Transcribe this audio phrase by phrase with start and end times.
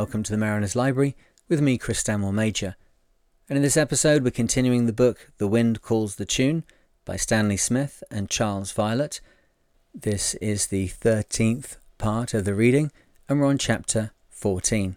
[0.00, 1.14] welcome to the Mariner's Library
[1.46, 2.74] with me, Chris Stanmore Major.
[3.50, 6.64] And in this episode, we're continuing the book The Wind Calls the Tune
[7.04, 9.20] by Stanley Smith and Charles Violet.
[9.92, 12.90] This is the 13th part of the reading,
[13.28, 14.96] and we're on chapter 14.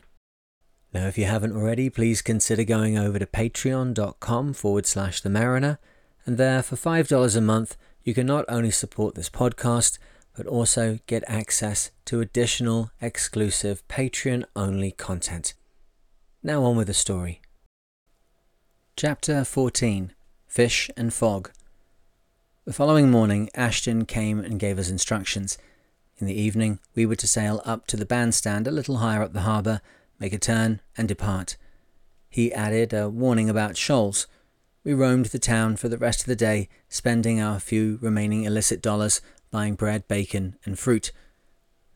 [0.93, 5.79] Now, if you haven't already, please consider going over to patreon.com forward slash the mariner,
[6.25, 7.75] and there for $5 a month,
[8.05, 9.97] you can not only support this podcast,
[10.35, 15.53] but also get access to additional exclusive Patreon only content.
[16.41, 17.41] Now on with the story.
[18.95, 20.13] Chapter 14
[20.47, 21.51] Fish and Fog.
[22.65, 25.57] The following morning, Ashton came and gave us instructions.
[26.17, 29.33] In the evening, we were to sail up to the bandstand a little higher up
[29.33, 29.81] the harbour,
[30.19, 31.57] make a turn, and depart.
[32.29, 34.27] He added a warning about shoals.
[34.83, 38.81] We roamed the town for the rest of the day, spending our few remaining illicit
[38.81, 39.21] dollars
[39.53, 41.11] buying bread, bacon, and fruit.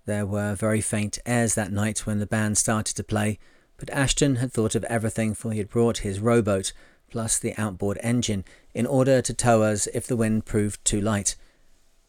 [0.05, 3.39] There were very faint airs that night when the band started to play,
[3.77, 6.71] but Ashton had thought of everything for he had brought his rowboat,
[7.09, 11.35] plus the outboard engine, in order to tow us if the wind proved too light.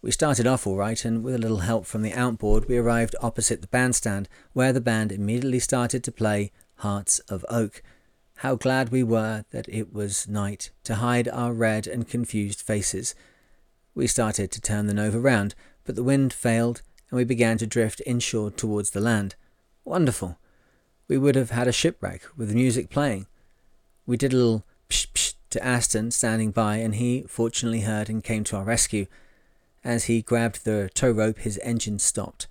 [0.03, 3.17] We started off all right, and with a little help from the outboard, we arrived
[3.23, 7.83] opposite the bandstand, where the band immediately started to play Hearts of Oak.
[8.37, 13.15] How glad we were that it was night to hide our red and confused faces.
[13.99, 17.67] We started to turn the Nova round, but the wind failed and we began to
[17.67, 19.35] drift inshore towards the land.
[19.85, 20.39] Wonderful!
[21.09, 23.27] We would have had a shipwreck with the music playing.
[24.07, 28.23] We did a little psh psh to Ashton standing by, and he fortunately heard and
[28.23, 29.07] came to our rescue.
[29.83, 32.47] As he grabbed the tow rope, his engine stopped.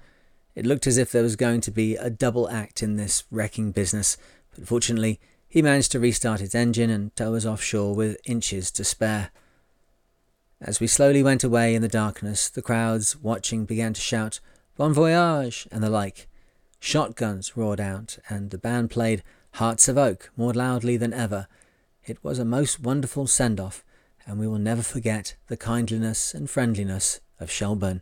[0.53, 3.71] It looked as if there was going to be a double act in this wrecking
[3.71, 4.17] business,
[4.53, 8.83] but fortunately, he managed to restart his engine and tow us offshore with inches to
[8.83, 9.31] spare.
[10.59, 14.39] As we slowly went away in the darkness, the crowds watching began to shout,
[14.75, 15.67] Bon voyage!
[15.71, 16.27] and the like.
[16.79, 19.23] Shotguns roared out, and the band played
[19.53, 21.47] Hearts of Oak more loudly than ever.
[22.05, 23.83] It was a most wonderful send off,
[24.25, 28.01] and we will never forget the kindliness and friendliness of Shelburne.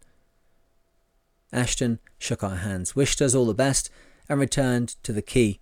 [1.52, 3.90] Ashton shook our hands, wished us all the best,
[4.30, 5.60] and returned to the quay.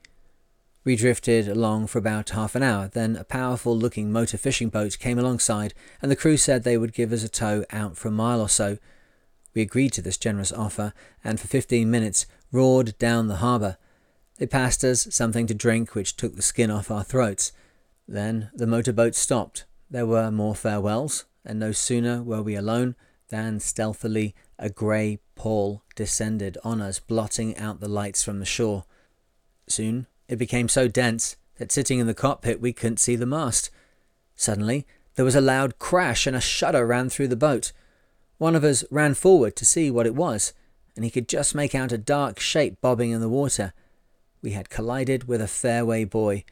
[0.86, 5.00] We drifted along for about half an hour, then a powerful looking motor fishing boat
[5.00, 8.12] came alongside, and the crew said they would give us a tow out for a
[8.12, 8.78] mile or so.
[9.54, 10.94] We agreed to this generous offer,
[11.24, 13.78] and for fifteen minutes roared down the harbour.
[14.40, 17.54] They passed us something to drink which took the skin off our throats.
[18.06, 19.66] Then the motor boat stopped.
[19.90, 22.96] There were more farewells, and no sooner were we alone
[23.30, 28.84] than stealthily a grey pall descended on us, blotting out the lights from the shore.
[29.68, 33.70] Soon it became so dense that sitting in the cockpit we couldn't see the mast.
[34.36, 34.86] Suddenly,
[35.16, 37.72] there was a loud crash and a shudder ran through the boat.
[38.38, 40.54] One of us ran forward to see what it was,
[40.96, 43.74] and he could just make out a dark shape bobbing in the water.
[44.42, 46.46] We had collided with a fairway buoy.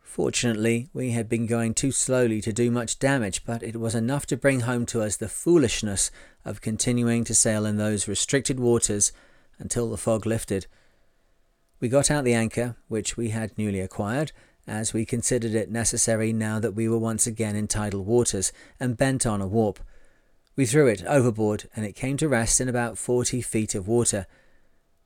[0.00, 4.24] Fortunately, we had been going too slowly to do much damage, but it was enough
[4.26, 6.10] to bring home to us the foolishness
[6.44, 9.12] of continuing to sail in those restricted waters
[9.58, 10.66] until the fog lifted.
[11.78, 14.32] We got out the anchor, which we had newly acquired,
[14.66, 18.96] as we considered it necessary now that we were once again in tidal waters, and
[18.96, 19.80] bent on a warp.
[20.56, 24.26] We threw it overboard, and it came to rest in about forty feet of water.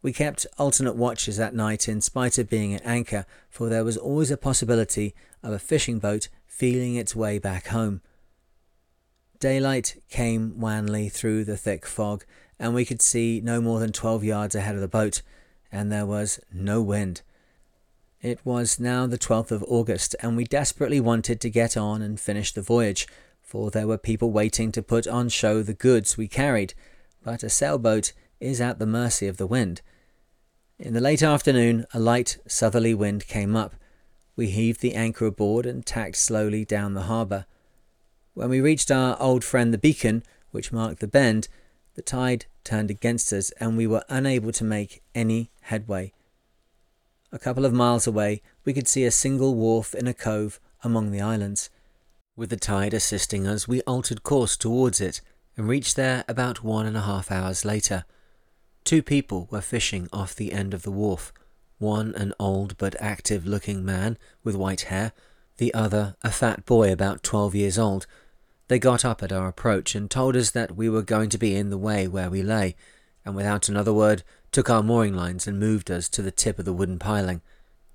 [0.00, 3.96] We kept alternate watches that night in spite of being at anchor, for there was
[3.96, 8.00] always a possibility of a fishing boat feeling its way back home.
[9.40, 12.24] Daylight came wanly through the thick fog,
[12.58, 15.22] and we could see no more than twelve yards ahead of the boat
[15.72, 17.22] and there was no wind.
[18.22, 22.20] It was now the 12th of August, and we desperately wanted to get on and
[22.20, 23.08] finish the voyage,
[23.42, 26.74] for there were people waiting to put on show the goods we carried,
[27.22, 29.80] but a sailboat is at the mercy of the wind.
[30.78, 33.74] In the late afternoon, a light southerly wind came up.
[34.36, 37.44] We heaved the anchor aboard and tacked slowly down the harbour.
[38.34, 41.48] When we reached our old friend the beacon, which marked the bend,
[41.94, 46.12] the tide turned against us and we were unable to make any headway.
[47.32, 51.10] A couple of miles away, we could see a single wharf in a cove among
[51.10, 51.70] the islands.
[52.36, 55.20] With the tide assisting us, we altered course towards it
[55.56, 58.04] and reached there about one and a half hours later.
[58.84, 61.32] Two people were fishing off the end of the wharf,
[61.78, 65.12] one an old but active looking man with white hair,
[65.58, 68.06] the other a fat boy about twelve years old
[68.70, 71.56] they got up at our approach and told us that we were going to be
[71.56, 72.76] in the way where we lay,
[73.24, 74.22] and without another word
[74.52, 77.40] took our mooring lines and moved us to the tip of the wooden piling.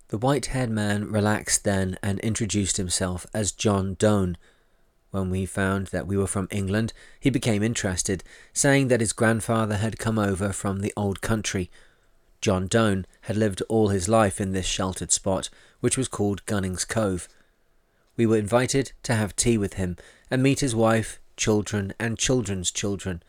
[0.10, 4.36] The white haired man relaxed then and introduced himself as John Doane.
[5.12, 8.21] When we found that we were from England, he became interested,
[8.51, 11.71] saying that his grandfather had come over from the old country.
[12.42, 15.50] John Doane had lived all his life in this sheltered spot,
[15.80, 17.30] which was called Gunning's Cove.
[18.18, 19.98] We were invited to have tea with him
[20.32, 23.22] and meet his wife, children, and children's children.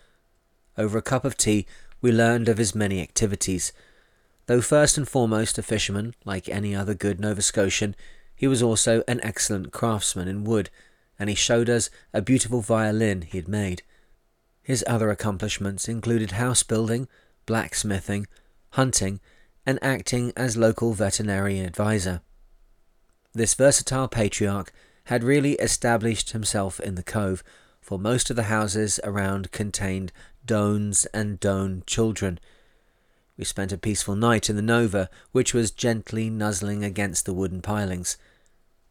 [0.79, 1.67] Over a cup of tea,
[2.00, 3.73] we learned of his many activities.
[4.47, 7.97] Though first and foremost a fisherman, like any other good Nova Scotian,
[8.35, 10.71] he was also an excellent craftsman in wood,
[11.19, 13.83] and he showed us a beautiful violin he had made.
[14.62, 17.09] His other accomplishments included house building,
[17.47, 18.27] blacksmithing,
[18.71, 19.21] hunting,
[19.65, 22.21] and acting as local veterinary advisor.
[23.37, 24.73] This versatile patriarch
[25.05, 27.44] had really established himself in the cove,
[27.83, 30.11] for most of the houses around contained
[30.47, 32.41] Doanes and Doane children.
[33.37, 37.61] We spent a peaceful night in the Nova, which was gently nuzzling against the wooden
[37.61, 38.17] pilings.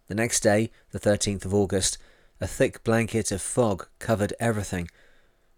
[0.09, 1.97] The next day, the 13th of August,
[2.39, 4.89] a thick blanket of fog covered everything.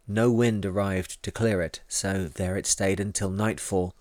[0.08, 3.94] No wind arrived to clear it, so there it stayed until nightfall.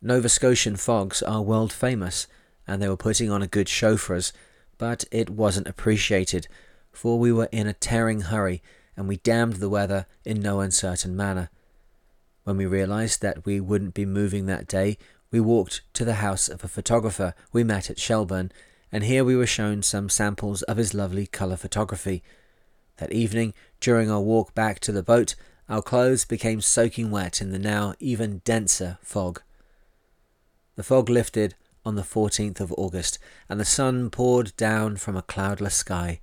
[0.00, 2.26] Nova Scotian fogs are world famous,
[2.68, 4.32] and they were putting on a good show for us,
[4.76, 6.46] but it wasn't appreciated,
[6.92, 8.62] for we were in a tearing hurry
[8.96, 11.50] and we damned the weather in no uncertain manner.
[12.44, 14.98] When we realized that we wouldn't be moving that day,
[15.30, 18.50] we walked to the house of a photographer we met at Shelburne,
[18.90, 22.22] and here we were shown some samples of his lovely colour photography.
[22.96, 25.36] That evening, during our walk back to the boat,
[25.68, 29.42] our clothes became soaking wet in the now even denser fog.
[30.76, 31.54] The fog lifted
[31.88, 33.18] on the 14th of August,
[33.48, 36.20] and the sun poured down from a cloudless sky.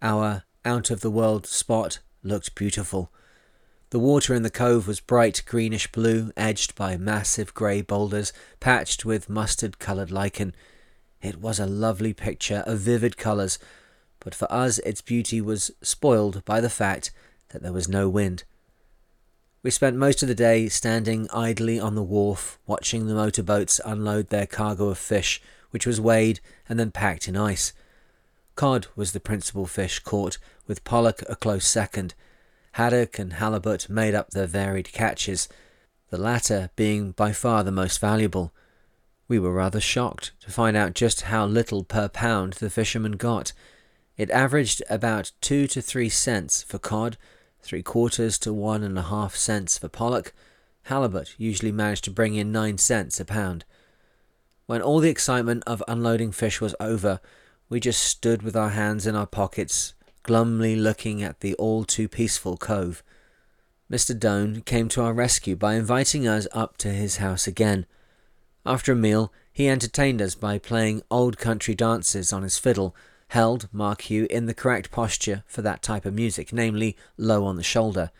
[0.00, 3.12] Our out of the world spot looked beautiful.
[3.90, 9.04] The water in the cove was bright greenish blue, edged by massive grey boulders patched
[9.04, 10.54] with mustard coloured lichen.
[11.20, 13.58] It was a lovely picture of vivid colours,
[14.18, 17.10] but for us its beauty was spoiled by the fact
[17.50, 18.44] that there was no wind.
[19.66, 24.28] We spent most of the day standing idly on the wharf, watching the motorboats unload
[24.28, 27.72] their cargo of fish, which was weighed and then packed in ice.
[28.54, 32.14] Cod was the principal fish caught, with pollock a close second.
[32.74, 35.48] Haddock and halibut made up the varied catches,
[36.10, 38.52] the latter being by far the most valuable.
[39.26, 43.52] We were rather shocked to find out just how little per pound the fishermen got.
[44.16, 47.16] It averaged about two to three cents for cod,
[47.66, 50.32] three quarters to one and a half cents for pollock.
[50.84, 53.64] Halibut usually managed to bring in nine cents a pound.
[54.66, 57.20] When all the excitement of unloading fish was over,
[57.68, 62.08] we just stood with our hands in our pockets, glumly looking at the all too
[62.08, 63.02] peaceful cove.
[63.90, 64.16] Mr.
[64.18, 67.86] Doane came to our rescue by inviting us up to his house again.
[68.64, 72.94] After a meal, he entertained us by playing old country dances on his fiddle,
[73.28, 77.56] held, mark you, in the correct posture for that type of music, namely low on
[77.56, 78.10] the shoulder.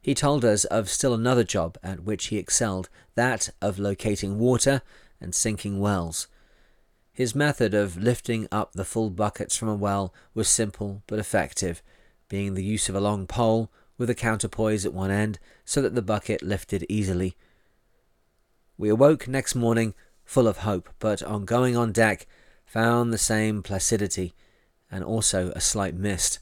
[0.00, 4.82] He told us of still another job at which he excelled, that of locating water
[5.20, 6.26] and sinking wells.
[7.12, 11.82] His method of lifting up the full buckets from a well was simple but effective,
[12.28, 15.94] being the use of a long pole with a counterpoise at one end so that
[15.94, 17.36] the bucket lifted easily.
[18.78, 22.26] We awoke next morning full of hope, but on going on deck
[22.72, 24.34] found the same placidity
[24.90, 26.38] and also a slight mist.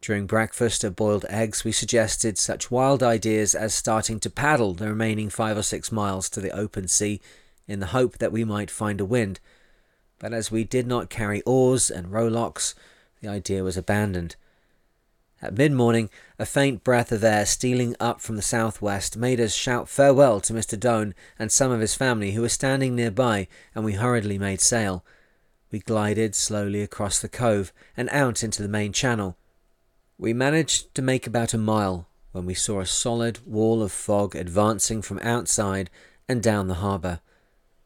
[0.00, 4.88] During breakfast of boiled eggs, we suggested such wild ideas as starting to paddle the
[4.88, 7.20] remaining five or six miles to the open sea
[7.66, 9.40] in the hope that we might find a wind
[10.18, 12.74] but as we did not carry oars and rowlocks,
[13.20, 14.36] the idea was abandoned.
[15.40, 19.54] At mid morning, a faint breath of air stealing up from the southwest made us
[19.54, 20.78] shout farewell to Mr.
[20.78, 25.04] Doane and some of his family who were standing nearby, and we hurriedly made sail.
[25.70, 29.36] We glided slowly across the cove and out into the main channel.
[30.16, 34.34] We managed to make about a mile when we saw a solid wall of fog
[34.34, 35.90] advancing from outside
[36.28, 37.20] and down the harbour.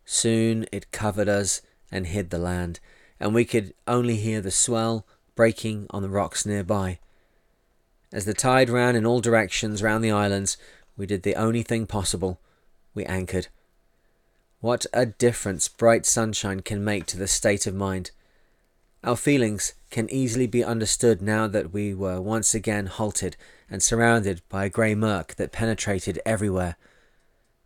[0.04, 2.80] Soon it covered us and hid the land,
[3.20, 6.98] and we could only hear the swell breaking on the rocks nearby.
[8.12, 10.56] As the tide ran in all directions round the islands,
[10.96, 12.40] we did the only thing possible
[12.94, 13.48] we anchored.
[14.62, 18.12] What a difference bright sunshine can make to the state of mind.
[19.02, 23.36] Our feelings can easily be understood now that we were once again halted
[23.68, 26.76] and surrounded by a grey murk that penetrated everywhere.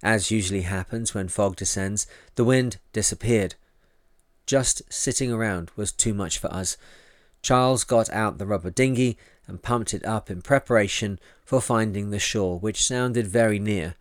[0.02, 3.56] As usually happens when fog descends, the wind disappeared,
[4.46, 6.78] just sitting around was too much for us.
[7.42, 12.18] Charles got out the rubber dinghy and pumped it up in preparation for finding the
[12.18, 13.96] shore, which sounded very near.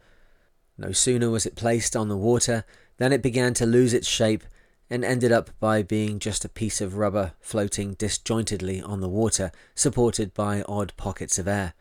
[0.77, 2.63] No sooner was it placed on the water
[2.97, 4.43] than it began to lose its shape
[4.89, 9.51] and ended up by being just a piece of rubber floating disjointedly on the water,
[9.73, 11.73] supported by odd pockets of air.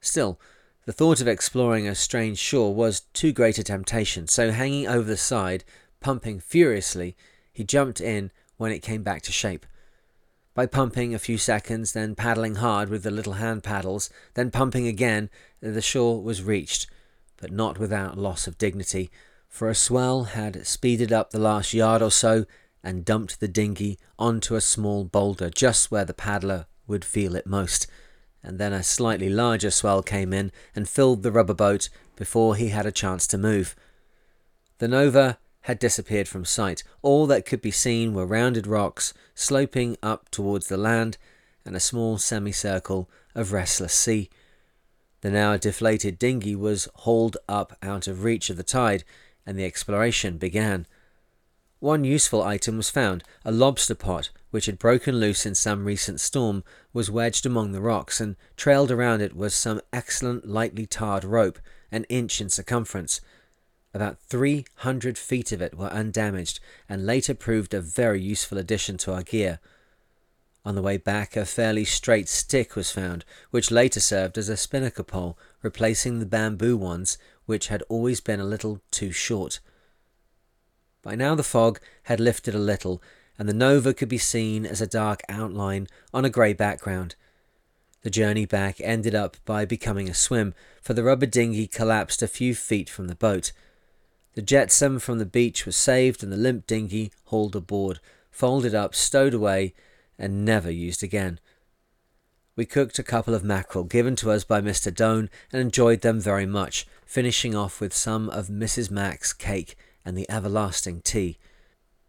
[0.00, 0.40] Still,
[0.86, 5.04] The thought of exploring a strange shore was too great a temptation, so hanging over
[5.04, 5.64] the side,
[6.00, 7.16] pumping furiously,
[7.52, 9.64] he jumped in when it came back to shape.
[10.52, 14.86] By pumping a few seconds, then paddling hard with the little hand paddles, then pumping
[14.86, 16.86] again, the shore was reached,
[17.38, 19.10] but not without loss of dignity,
[19.54, 22.44] for a swell had speeded up the last yard or so
[22.82, 27.46] and dumped the dinghy onto a small boulder just where the paddler would feel it
[27.46, 27.86] most
[28.42, 32.70] and then a slightly larger swell came in and filled the rubber boat before he
[32.70, 33.76] had a chance to move.
[34.78, 36.82] The Nova had disappeared from sight.
[37.00, 41.16] All that could be seen were rounded rocks sloping up towards the land
[41.64, 44.30] and a small semicircle of restless sea.
[45.20, 49.04] The now deflated dinghy was hauled up out of reach of the tide,
[49.46, 50.86] and the exploration began.
[51.80, 56.20] One useful item was found a lobster pot which had broken loose in some recent
[56.20, 61.24] storm, was wedged among the rocks, and trailed around it was some excellent lightly tarred
[61.24, 61.58] rope,
[61.90, 63.20] an inch in circumference.
[63.92, 68.96] About three hundred feet of it were undamaged, and later proved a very useful addition
[68.98, 69.58] to our gear.
[70.64, 74.56] On the way back, a fairly straight stick was found, which later served as a
[74.56, 79.60] spinnaker pole, replacing the bamboo ones, which had always been a little too short.
[81.02, 83.02] By now the fog had lifted a little,
[83.38, 87.14] and the Nova could be seen as a dark outline on a grey background.
[88.02, 92.28] The journey back ended up by becoming a swim, for the rubber dinghy collapsed a
[92.28, 93.52] few feet from the boat.
[94.34, 98.94] The jetsam from the beach was saved and the limp dinghy hauled aboard, folded up,
[98.94, 99.74] stowed away,
[100.18, 101.40] and never used again.
[102.56, 104.92] We cooked a couple of mackerel given to us by Mr.
[104.92, 108.90] Doane and enjoyed them very much, finishing off with some of Mrs.
[108.90, 111.38] Mack's cake and the everlasting tea.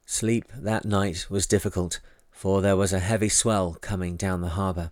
[0.05, 1.99] Sleep that night was difficult,
[2.31, 4.91] for there was a heavy swell coming down the harbour.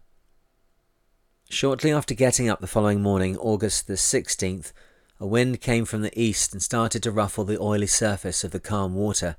[1.49, 4.71] Shortly after getting up the following morning, August the 16th,
[5.19, 8.59] a wind came from the east and started to ruffle the oily surface of the
[8.59, 9.35] calm water.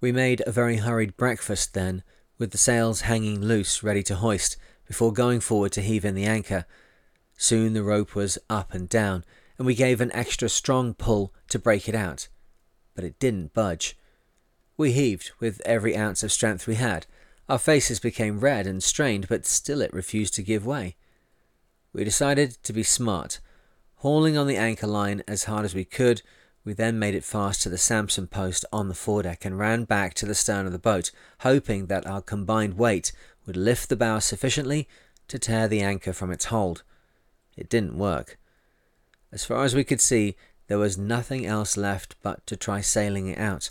[0.00, 2.04] We made a very hurried breakfast then,
[2.38, 4.56] with the sails hanging loose ready to hoist,
[4.86, 6.64] before going forward to heave in the anchor.
[7.36, 9.24] Soon the rope was up and down,
[9.58, 12.28] and we gave an extra strong pull to break it out.
[12.94, 13.96] But it didn't budge.
[14.76, 17.06] We heaved with every ounce of strength we had.
[17.48, 20.96] Our faces became red and strained, but still it refused to give way.
[21.92, 23.40] We decided to be smart.
[23.96, 26.22] Hauling on the anchor line as hard as we could,
[26.64, 30.14] we then made it fast to the Samson post on the foredeck and ran back
[30.14, 33.12] to the stern of the boat, hoping that our combined weight
[33.46, 34.88] would lift the bow sufficiently
[35.28, 36.82] to tear the anchor from its hold.
[37.56, 38.38] It didn't work.
[39.32, 40.36] As far as we could see,
[40.68, 43.70] there was nothing else left but to try sailing it out,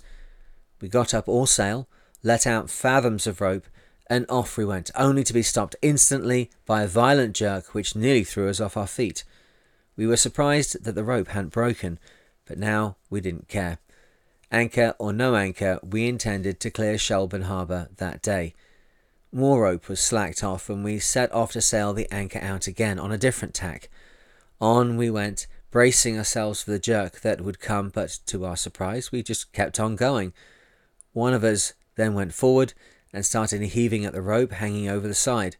[0.81, 1.87] we got up all sail,
[2.23, 3.67] let out fathoms of rope,
[4.07, 8.23] and off we went, only to be stopped instantly by a violent jerk which nearly
[8.23, 9.23] threw us off our feet.
[9.95, 11.99] We were surprised that the rope hadn't broken,
[12.45, 13.77] but now we didn't care.
[14.51, 18.53] Anchor or no anchor, we intended to clear Shelburne Harbour that day.
[19.31, 22.99] More rope was slacked off, and we set off to sail the anchor out again
[22.99, 23.89] on a different tack.
[24.61, 29.11] On we went, bracing ourselves for the jerk that would come, but to our surprise,
[29.11, 30.33] we just kept on going.
[31.13, 32.73] One of us then went forward
[33.11, 35.55] and started heaving at the rope hanging over the side.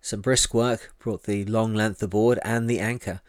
[0.00, 3.20] Some brisk work brought the long length aboard and the anchor.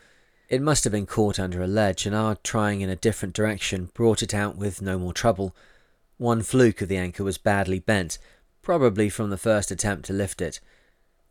[0.47, 3.89] It must have been caught under a ledge, and our trying in a different direction
[3.93, 5.53] brought it out with no more trouble.
[6.17, 8.17] One fluke of the anchor was badly bent,
[8.61, 10.61] probably from the first attempt to lift it.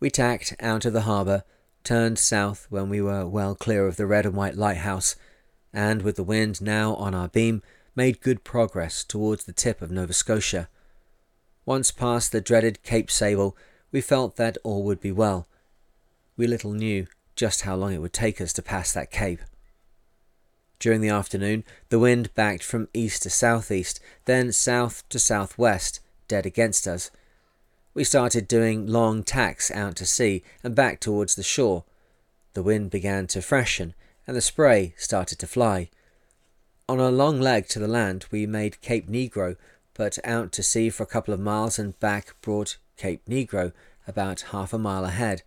[0.01, 1.45] We tacked out of the harbour,
[1.85, 5.15] turned south when we were well clear of the red and white lighthouse,
[5.73, 7.63] and with the wind now on our beam,
[7.95, 10.69] made good progress towards the tip of Nova Scotia.
[11.65, 13.57] Once past the dreaded Cape Sable,
[13.93, 15.47] we felt that all would be well.
[16.37, 19.41] We little knew just how long it would take us to pass that cape.
[20.79, 26.45] During the afternoon, the wind backed from east to southeast, then south to southwest, dead
[26.45, 27.11] against us.
[27.95, 31.85] We started doing long tacks out to sea and back towards the shore.
[32.55, 33.95] The wind began to freshen,
[34.27, 35.91] and the spray started to fly.
[36.89, 39.57] On a long leg to the land, we made Cape Negro,
[39.95, 43.73] but out to sea for a couple of miles and back brought Cape Negro
[44.09, 45.43] about half a mile ahead.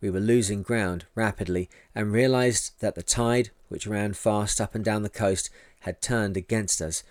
[0.00, 4.84] We were losing ground rapidly and realized that the tide, which ran fast up and
[4.84, 5.50] down the coast,
[5.80, 7.04] had turned against us.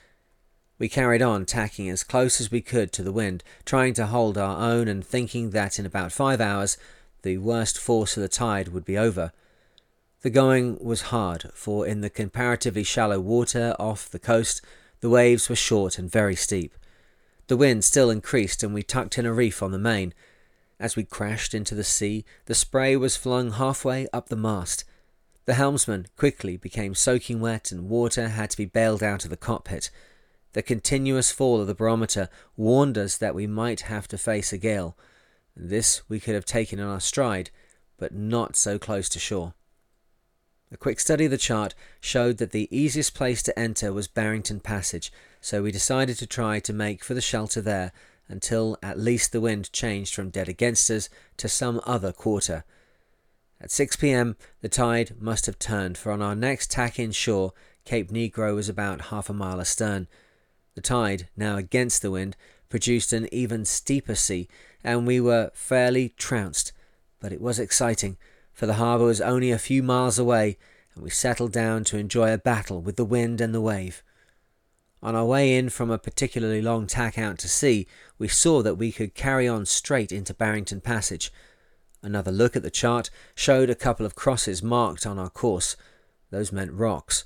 [0.79, 4.37] We carried on tacking as close as we could to the wind, trying to hold
[4.37, 6.77] our own and thinking that in about five hours
[7.21, 9.33] the worst force of the tide would be over.
[10.21, 14.61] The going was hard, for in the comparatively shallow water off the coast,
[15.01, 16.73] the waves were short and very steep.
[17.47, 20.13] The wind still increased, and we tucked in a reef on the main.
[20.79, 24.85] As we crashed into the sea, the spray was flung halfway up the mast.
[25.45, 29.37] The helmsman quickly became soaking wet and water had to be bailed out of the
[29.37, 29.89] cockpit.
[30.53, 32.27] The continuous fall of the barometer
[32.57, 34.97] warned us that we might have to face a gale.
[35.55, 37.51] This we could have taken in our stride,
[37.97, 39.53] but not so close to shore.
[40.71, 44.59] A quick study of the chart showed that the easiest place to enter was Barrington
[44.59, 47.91] Passage, so we decided to try to make for the shelter there
[48.27, 52.63] until at least the wind changed from dead against us to some other quarter.
[53.59, 57.53] At 6 pm, the tide must have turned, for on our next tack in shore,
[57.83, 60.07] Cape Negro was about half a mile astern.
[60.75, 62.35] The tide, now against the wind,
[62.69, 64.47] produced an even steeper sea,
[64.83, 66.71] and we were fairly trounced.
[67.19, 68.17] But it was exciting,
[68.53, 70.57] for the harbour was only a few miles away,
[70.93, 74.03] and we settled down to enjoy a battle with the wind and the wave.
[75.01, 78.75] On our way in from a particularly long tack out to sea, we saw that
[78.75, 81.31] we could carry on straight into Barrington Passage.
[82.03, 85.77] Another look at the chart showed a couple of crosses marked on our course.
[86.31, 87.23] Those meant rocks.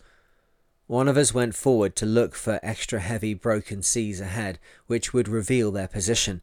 [0.87, 5.27] One of us went forward to look for extra heavy broken seas ahead, which would
[5.27, 6.41] reveal their position.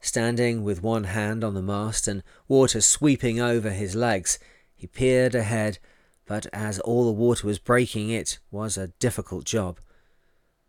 [0.00, 4.38] Standing with one hand on the mast and water sweeping over his legs,
[4.74, 5.78] he peered ahead,
[6.24, 9.78] but as all the water was breaking, it was a difficult job.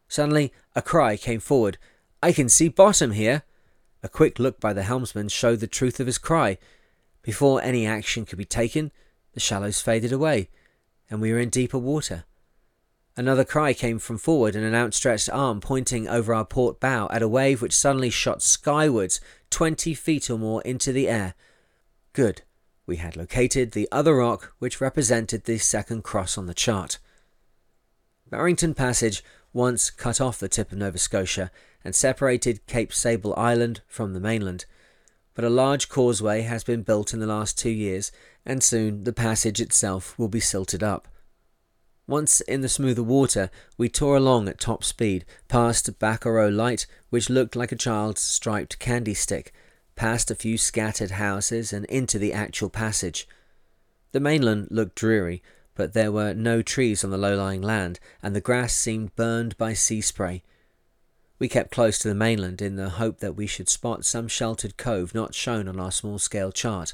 [0.10, 1.78] Suddenly, a cry came forward.
[2.22, 3.44] I can see bottom here.
[4.04, 6.58] A quick look by the helmsman showed the truth of his cry.
[7.22, 8.92] Before any action could be taken,
[9.34, 10.50] the shallows faded away,
[11.10, 12.26] and we were in deeper water.
[13.18, 17.22] Another cry came from forward and an outstretched arm pointing over our port bow at
[17.22, 21.34] a wave which suddenly shot skywards twenty feet or more into the air.
[22.14, 22.44] Good.
[22.86, 27.00] We had located the other rock which represented the second cross on the chart.
[28.30, 31.52] Barrington Passage once cut off the tip of Nova Scotia
[31.84, 34.66] and separated Cape Sable Island from the mainland.
[35.34, 38.12] But a large causeway has been built in the last two years,
[38.46, 41.08] and soon the passage itself will be silted up.
[42.08, 47.30] Once in the smoother water, we tore along at top speed, past Bacquareau Light, which
[47.30, 49.54] looked like a child's striped candy stick,
[49.96, 53.28] past a few scattered houses, and into the actual passage.
[54.12, 55.42] The mainland looked dreary,
[55.76, 59.58] but there were no trees on the low lying land, and the grass seemed burned
[59.58, 60.44] by sea spray.
[61.40, 64.78] We kept close to the mainland in the hope that we should spot some sheltered
[64.78, 66.94] cove not shown on our small scale chart.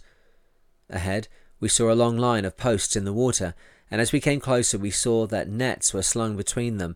[0.89, 1.27] Ahead,
[1.59, 3.55] we saw a long line of posts in the water,
[3.89, 6.95] and as we came closer, we saw that nets were slung between them,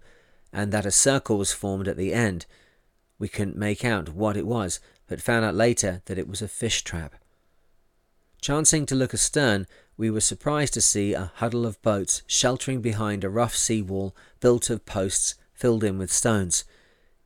[0.52, 2.46] and that a circle was formed at the end.
[3.18, 6.48] We couldn't make out what it was, but found out later that it was a
[6.48, 7.16] fish trap.
[8.42, 13.24] Chancing to look astern, we were surprised to see a huddle of boats sheltering behind
[13.24, 16.66] a rough sea wall built of posts filled in with stones.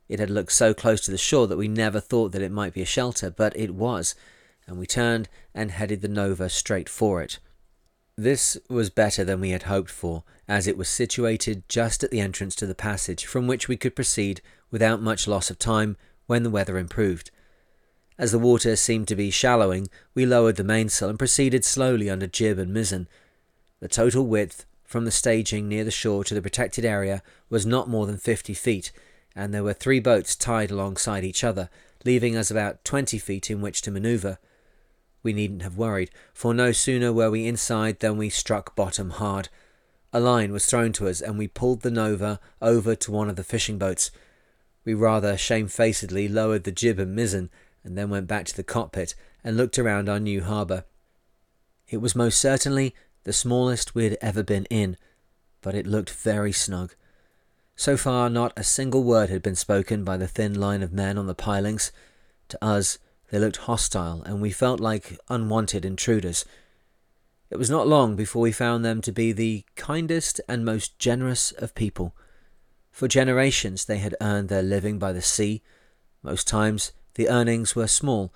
[0.08, 2.74] It had looked so close to the shore that we never thought that it might
[2.74, 4.14] be a shelter, but it was,
[4.66, 7.38] and we turned and headed the Nova straight for it.
[8.18, 12.20] This was better than we had hoped for, as it was situated just at the
[12.20, 16.42] entrance to the passage, from which we could proceed without much loss of time when
[16.42, 17.30] the weather improved.
[18.16, 22.26] As the water seemed to be shallowing, we lowered the mainsail and proceeded slowly under
[22.26, 23.06] jib and mizzen.
[23.80, 27.90] The total width from the staging near the shore to the protected area was not
[27.90, 28.92] more than fifty feet,
[29.34, 31.68] and there were three boats tied alongside each other,
[32.06, 34.38] leaving us about twenty feet in which to manoeuvre.
[35.26, 39.48] We needn't have worried, for no sooner were we inside than we struck bottom hard.
[40.12, 43.34] A line was thrown to us, and we pulled the Nova over to one of
[43.34, 44.12] the fishing boats.
[44.84, 47.50] We rather shamefacedly lowered the jib and mizzen,
[47.82, 50.84] and then went back to the cockpit and looked around our new harbour.
[51.88, 54.96] It was most certainly the smallest we had ever been in,
[55.60, 56.94] but it looked very snug.
[57.74, 61.18] So far, not a single word had been spoken by the thin line of men
[61.18, 61.90] on the pilings.
[62.46, 62.98] To us,
[63.30, 66.44] they looked hostile, and we felt like unwanted intruders.
[67.50, 71.52] It was not long before we found them to be the kindest and most generous
[71.52, 72.14] of people.
[72.90, 75.62] For generations they had earned their living by the sea.
[76.22, 78.32] Most times the earnings were small,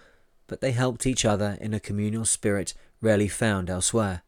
[0.46, 4.22] but they helped each other in a communal spirit rarely found elsewhere.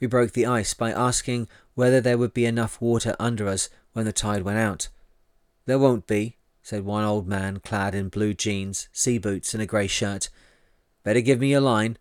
[0.00, 4.04] We broke the ice by asking whether there would be enough water under us when
[4.04, 4.88] the tide went out.
[5.66, 9.66] There won't be, said one old man clad in blue jeans, sea boots, and a
[9.66, 10.30] grey shirt.
[11.04, 11.98] Better give me your line.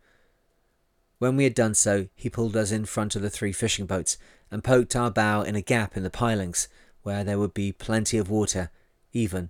[1.19, 4.17] When we had done so, he pulled us in front of the three fishing boats
[4.49, 6.69] and poked our bow in a gap in the pilings,
[7.01, 8.71] where there would be plenty of water,
[9.11, 9.49] even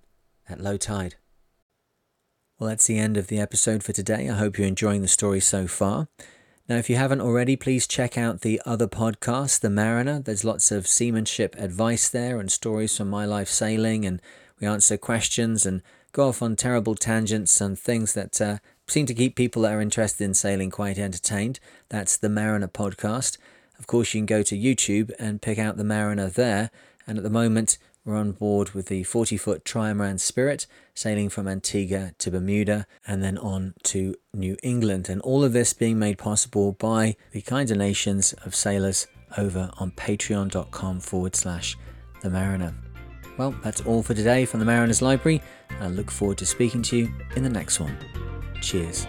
[0.49, 1.15] at low tide.
[2.57, 4.27] Well, that's the end of the episode for today.
[4.27, 6.07] I hope you're enjoying the story so far.
[6.67, 10.21] Now, if you haven't already, please check out the other podcast, The Mariner.
[10.21, 14.19] There's lots of seamanship advice there and stories from my life sailing, and
[14.63, 15.81] we answer questions and
[16.13, 19.81] go off on terrible tangents and things that uh, seem to keep people that are
[19.81, 21.59] interested in sailing quite entertained.
[21.89, 23.37] That's the Mariner podcast.
[23.77, 26.71] Of course, you can go to YouTube and pick out the Mariner there.
[27.05, 31.45] And at the moment, we're on board with the 40 foot Trimaran Spirit, sailing from
[31.45, 35.09] Antigua to Bermuda and then on to New England.
[35.09, 39.91] And all of this being made possible by the kind donations of sailors over on
[39.91, 41.75] patreon.com forward slash
[42.21, 42.73] the Mariner.
[43.37, 45.41] Well, that's all for today from the Mariners Library.
[45.69, 47.97] And I look forward to speaking to you in the next one.
[48.61, 49.07] Cheers.